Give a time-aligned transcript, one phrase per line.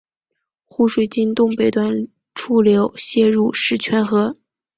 [0.65, 4.35] 湖水经东北端出流泄入狮泉河。